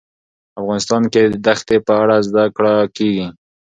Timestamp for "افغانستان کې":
0.61-1.23